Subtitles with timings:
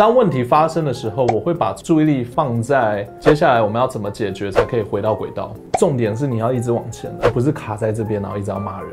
[0.00, 5.54] 当问题发生的时候，我会把注意力放在接下来我们要怎么解决才可以回到轨道。
[5.78, 8.90] 重点是你要一直往前，而不是卡在这边，然后一直要骂人。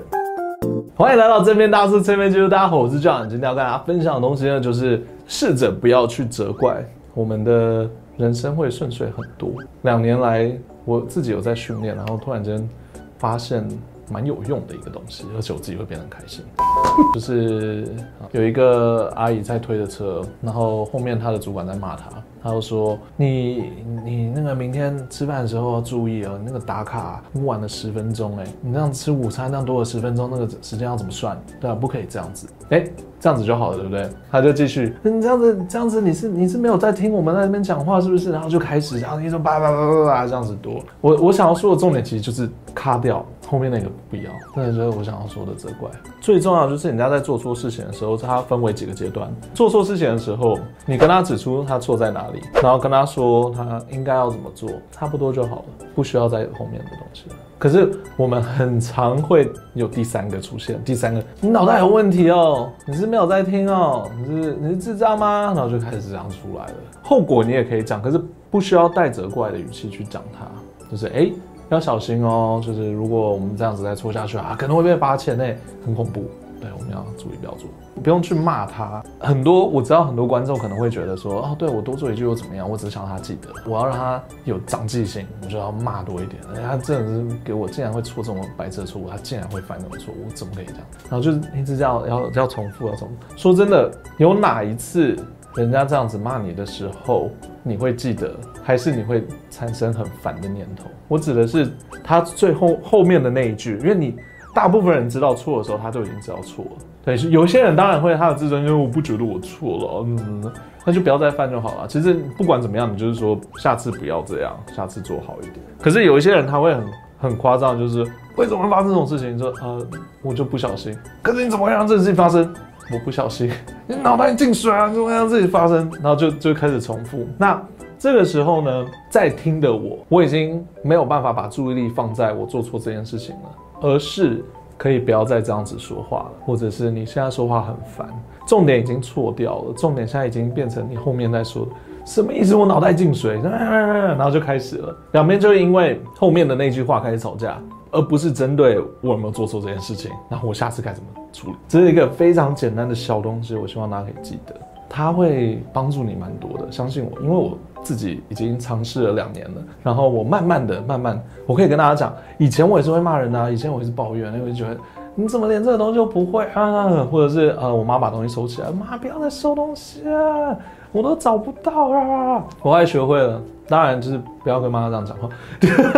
[0.97, 6.83] 欢迎来到正面大叔催眠技术，大家好，我是 John，今天要跟大家分享的东西呢，就是试着不要去责怪，
[7.13, 9.49] 我们的人生会顺遂很多。
[9.83, 10.51] 两年来，
[10.83, 12.69] 我自己有在训练，然后突然间
[13.17, 13.65] 发现。
[14.09, 16.43] 蛮有用的一个东西，而且我自己会变得很开心。
[17.13, 17.87] 就是
[18.31, 22.09] 有一个阿姨在推着车，然后后面她的主管在骂她，
[22.41, 23.71] 她就说：“你
[24.03, 31.39] 你那个明天吃饭的时候要注意哦，你那个打卡你晚了十分钟哎，你这样吃午餐这样多了十分钟，那个时间要怎么算？
[31.59, 32.47] 对啊，不可以这样子。
[32.69, 32.83] 哎，
[33.19, 38.31] 这样子就好了，对不对？”他就继续，你这样子这样子你是你是没有在听我们在那边讲话是不是？
[38.31, 40.81] 然后就开始，然后你说叭叭叭叭叭这样子多。
[41.01, 43.23] 我我想要说的重点其实就是卡掉。
[43.49, 45.89] 后面那个不要，那就是我想要说的责怪。
[46.19, 49.33] 最重要就是人家在做错事情的时候，它分为几个阶段。
[49.53, 57.23] 做错事情的时候，你跟他指出他错在哪里，然后跟他说他应该要怎么做，差不多就好了，不需要再有后面的东西。
[57.57, 65.53] 可是我们很常会有第三个出现，第三个，你脑袋有问题哦，你是没有在听哦，你是你是智障吗？
[65.55, 66.73] 然后就开始这样出来了。
[67.01, 70.45] 后果你也可以讲，可是不需要带责怪的语气去讲它，
[70.91, 71.31] 就是哎。
[71.69, 75.45] 要小心哦，就是如果我们这样子再错下去啊，可能会被罚钱呢，
[75.85, 76.25] 很恐怖。
[76.59, 77.69] 对，我们要注意不要做，
[78.01, 79.03] 不用去骂他。
[79.19, 82.67] 很多我知道很多观众可能会觉得说，哦，对我多做一句又怎么样？
[82.67, 86.41] 我只想让他记得，我要让他有长记性，我就要骂多一点。
[86.67, 90.81] 他真的是给我竟然会错这种白色错误，他竟然会犯这种错误，我怎么可以这样？
[91.03, 93.37] 然后就是一直这样要要重复要重复。
[93.37, 95.15] 说真的，有哪一次？
[95.57, 97.31] 人家这样子骂你的时候，
[97.63, 98.31] 你会记得，
[98.63, 100.85] 还是你会产生很烦的念头？
[101.07, 101.67] 我指的是
[102.03, 104.15] 他最后后面的那一句，因为你
[104.53, 106.71] 大部分人知道错的时候，他就已经知道错了。
[107.03, 110.53] 对，有些人当然会他的自尊，因为我不觉得我错了，嗯，
[110.85, 111.87] 那就不要再犯就好了。
[111.87, 115.55] 其实不管怎么样，你就是说下次不要这样，下次做好一点。
[115.81, 116.85] 可是有一些人他会很
[117.17, 118.05] 很夸张，就是
[118.37, 119.35] 为什么会发生这种事情？
[119.35, 119.87] 你说呃，
[120.21, 120.95] 我就不小心。
[121.23, 122.53] 可是你怎么会让这种事情发生？
[122.93, 123.51] 我不小心，
[123.85, 125.91] 你脑袋进水啊，怎么让自己发生？
[126.01, 127.27] 然后就就开始重复。
[127.37, 127.61] 那
[127.99, 133.49] 这个时候呢，在听的我，我已经没有办法把注意力放在我做错这件事情了，
[133.81, 134.45] 而是
[134.77, 138.07] 可以不要再这样子说话了，或者是你现在说话很烦，
[138.47, 141.67] 重点已经错掉了，重点现在已经变成你后面在说
[142.05, 142.55] 什么意思？
[142.55, 147.59] 我脑袋进水，然后就开始了，两边就因为后面的那句话开始吵架。
[147.91, 151.55] 而不是针对我有没有做错这件事情，然后我下次该怎么处理？
[151.67, 154.55] 这是一个非常简单的小东西，我希望大家可以记得，
[154.89, 156.71] 它会帮助你蛮多的。
[156.71, 164.77] 相信我，因为我自己已经尝试了两年了，然后我慢慢的、慢慢，我可以跟大家讲，以前我也是会骂人的啊，以前我也是抱怨，因为觉得
[165.15, 167.05] 你怎么连这个东西都不会啊？
[167.11, 170.55] 或者是呃，我妈把东西收起来，妈不要再收东西啊，
[170.91, 172.43] 我都找不到啊。
[172.61, 175.29] 我还学会了，当然就是不要跟妈妈这样讲话。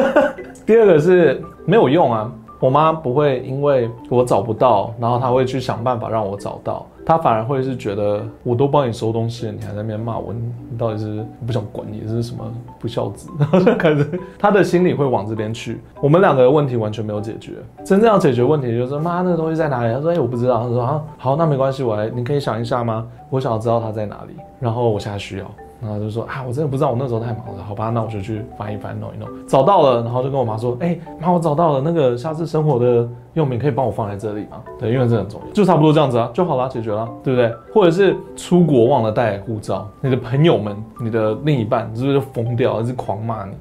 [0.65, 1.41] 第二个是。
[1.65, 2.31] 没有用啊！
[2.59, 6.85] 我妈不会因为我找不到，然后她会去想办法让我找到。
[7.05, 12.45] 她反而会是觉得我都帮你收东西了，你还在那边骂我，你到底是不想管你，是什么
[12.77, 13.29] 不孝子？
[13.39, 15.81] 然后就开始，她的心里会往这边去。
[16.01, 17.53] 我们两个的问题完全没有解决。
[17.83, 19.93] 真正要解决问题就是，妈，那个东西在哪里？
[19.93, 20.61] 她说：哎，我不知道。
[20.61, 23.07] 她说：啊，好，那没关系，我来，你可以想一下吗？
[23.31, 25.45] 我想要知道它在哪里，然后我现在需要。
[25.81, 34.61] 然后就说啊，我真的不知道，我那时候太忙了，好吧，那我就去翻一翻，弄一弄，找到了，然后就跟我妈说，哎、妈，我找到了，那个下次生活的用品可以帮我放在这里吗？
[34.77, 37.53] 对，因为这很重要，就差不多这样子啊，就好了，解决了，对不对？
[37.73, 43.51] 或者是出国忘了带护照，你的朋友们，你的另一半是不是就疯掉，一直狂骂你？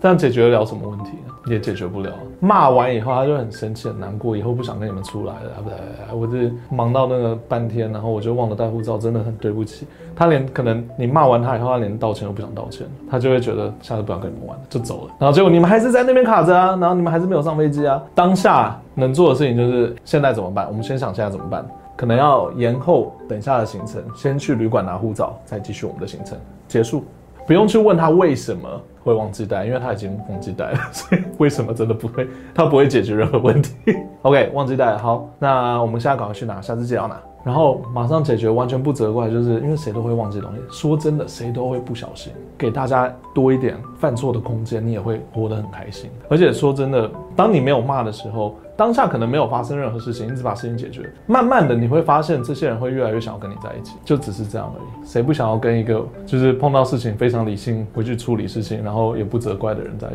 [0.00, 1.12] 这样解决得了什么问题？
[1.46, 2.10] 也解决不了。
[2.40, 5.62] 骂完以后，他就很生气、很难过，以后不想跟你们出来了。
[5.62, 5.78] 不对，
[6.14, 9.86] 我是忙到那个半天，然后我就忘了带护照，真的很对不起。
[10.14, 15.14] 他连可能你骂完他以后，他连道歉都不想道歉，他就会觉得下次不想跟你们玩了，就走了。
[15.18, 18.02] 然后结果你们还是在那边卡着啊，然后你们还是没有上飞机啊。
[18.14, 20.66] 当下能做的事情就是现在怎么办？
[20.68, 21.64] 我们先想现在怎么办？
[21.96, 26.36] 可能要延后等下的行程，先去旅馆拿护照，再继续我们的行程，
[26.66, 27.04] 结束。
[27.46, 28.68] 不用去问他为什么
[29.02, 33.74] 会忘记带，因为他已经忘记带了， 所以为什么真的不会，他不会解决任何问题。
[34.22, 40.60] OK，忘记带了，好，那我们现在赶快去拿，下次记得要拿，然后马上解决，完全不责怪，就是因为谁都会忘记东西。
[40.70, 46.10] 说真的，谁都会不小心，给大家多一点犯错的空间，你也会活得很开心。
[46.28, 48.54] 而且说真的，当你没有骂的时候。
[48.82, 51.08] 当下可能没有发生任何事情，你只把事情解决。
[51.24, 55.08] 慢慢的你会发现，这些人会越来越想要跟你在一起，就只是这样而已。
[55.08, 60.08] 谁不想要跟一个就是碰到事情非常理性，回去处理事情，然后也不责怪的人在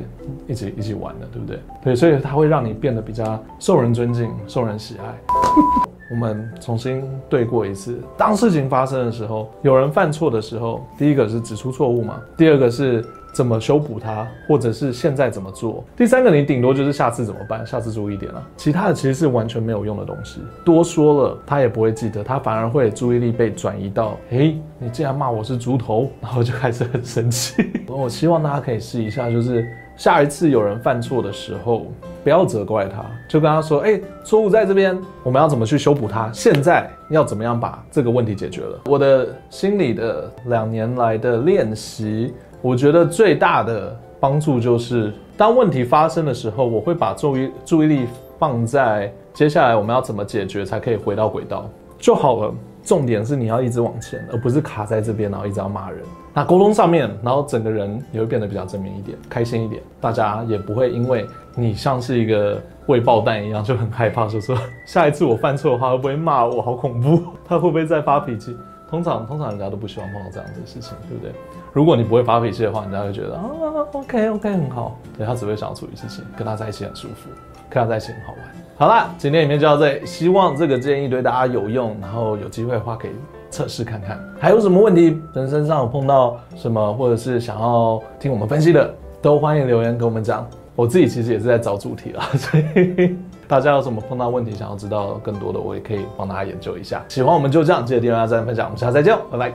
[0.48, 1.60] 一起一起玩的，对不对？
[1.81, 5.16] 对，所以他会让你变得比较受人尊敬、受人喜爱。
[6.12, 7.98] 我们重新对过一次。
[8.18, 13.02] 当事情发生的时候，有人犯错的时候，第一个是指出错误嘛，第二个是
[13.38, 18.44] 怎么修补它，或者是现在怎么做，第三个你顶多就是下次怎么办，下次注意点了。
[18.57, 27.63] 其他的其实是完全没有用的东西，多说了他也不会记得，他反而会注意力被转移到，诶，你竟然骂我是猪头，然后就开始很生气。
[27.88, 29.63] 我希望大家可以试一下，就是。
[29.98, 31.88] 下一次有人犯错的时候，
[32.24, 36.30] 不要责怪他，就跟他说：“哎，错误在这边，我们要怎么去修补它？
[36.31, 42.31] 现在要怎么样把这个问题解决了？”我的心里的两年来的练习，
[42.62, 48.07] 我觉得最大的帮助就是，当问题发生的时候，我会把注意注意力
[48.39, 51.69] 放在接下来我们要怎么解决，才可以回到轨道
[52.00, 52.54] 就好了。
[52.83, 56.00] 重点是你要一直往前，而不是卡在这边，然后一直要骂人。
[56.33, 59.81] 那沟通上面，然后整个人也会变得比较正面一点，开心一点。
[60.00, 68.56] 大家也不会因为你像是一个未爆弹一样就很害怕，说说下一次我犯错的话会不会骂我，好恐怖，他会不会再发脾气？
[68.89, 71.31] 通常通常人家都不希望碰到这样子的事情，对不对？
[71.74, 73.44] 如果你不会发脾气的话，人家会觉得啊
[73.92, 77.30] ，OK OK 很好，对，他只会想要处理事情，跟他在一起很舒服，
[77.69, 78.42] 跟他在一起很好玩。
[78.78, 83.12] 好啦，今天影片就到这里，希望这个建议对大家有用，然后有机会的话可以
[83.50, 84.19] 测试看看。
[84.39, 90.48] 还有什么问题，人身上有碰到什么，或者是想要听我们分析的，都欢迎留言跟我们讲。
[90.75, 93.18] 我自己其实也是在找主题啦，所以
[93.48, 97.04] 大家有什么碰到问题，想要知道更多的，我也可以帮大家研究一下。
[97.08, 99.54] 喜欢我们就这样，记得订阅、按赞、分享，我们下次再见，拜拜。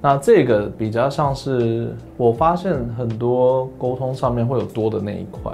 [0.00, 5.52] 那这个比较像是我发现很多沟通上面会有多的那一块，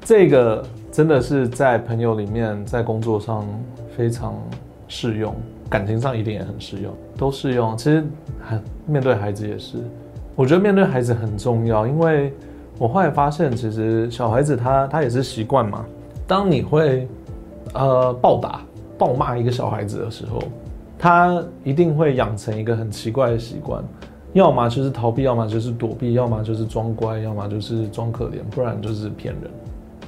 [0.00, 0.64] 这个。
[0.94, 3.44] 真的是在朋友里面，在工作上
[3.96, 4.32] 非常
[4.86, 5.34] 适用，
[5.68, 7.76] 感情上一定也很适用，都适用。
[7.76, 8.04] 其实，
[8.40, 9.78] 还面对孩子也是，
[10.36, 12.32] 我觉得面对孩子很重要，因为
[12.78, 15.84] 我后来发现，其实小孩子他他也是习惯嘛。
[16.26, 17.06] 当你会
[17.74, 18.60] 呃暴打、
[18.96, 20.40] 暴骂一个小孩子的时候，
[20.98, 23.82] 他一定会养成一个很奇怪的习惯，
[24.32, 29.50] 要么就是逃避，要么就是躲避，要么就是装乖，要么就是装可怜，不然就是骗人。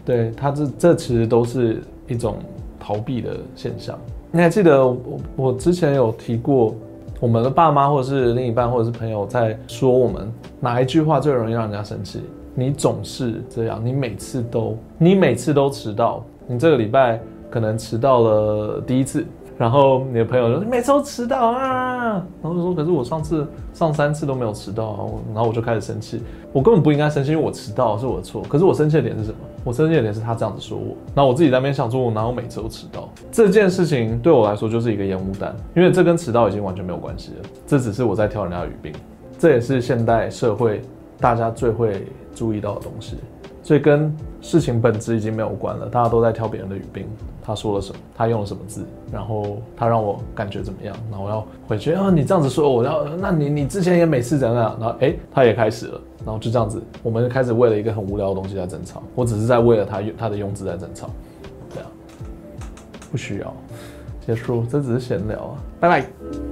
[0.04, 2.36] 对他这这其实都是一种
[2.78, 3.98] 逃避的现象。
[4.30, 6.74] 你还记得我我之前有提过，
[7.20, 12.22] 我们的爸妈或者是另一半或者是朋友在说我们哪一句话最容易让人家生气？
[12.58, 17.20] 你总是这样，你每次都你每次都迟到，你这个礼拜
[17.50, 19.24] 可能迟到了第一次。
[19.58, 26.20] 然后你的朋友说你每次都迟到啊，然后就说可是我上次上三次都没有迟到啊，然后我就开始生气，
[26.52, 28.42] 我根本不应该生气，因为我迟到是我的错。
[28.50, 29.38] 可是我生气的点是什么？
[29.64, 33.08] 我生气的点是他这样子说我，那我自己在那边想说，我哪有每次都迟到？
[33.32, 38.92] 这件事情对我来说就是一个烟雾弹，因为这跟迟到已经完全没有关系了，这只是我在挑人家的语病，
[39.38, 40.82] 这也是现代社会
[41.18, 42.06] 大家最会
[42.36, 43.16] 注意到的东西。
[43.64, 47.04] 所以跟事情本质已经没有关了，大家都在挑别人的语病，
[47.42, 61.10] 他说了什么，他用了什么字，然后他让我感觉怎么样，然后我要回去啊，你这样子说，我要，那你你之前也每次怎样，然后哎，他也开始了，然后就这样子，我们开始为了一个很无聊的东西在争吵，我只是在为了他用他的用字在争吵，
[61.74, 61.90] 对啊，
[63.10, 63.52] 不需要，
[64.24, 66.45] 结束，这只是闲聊啊，拜拜。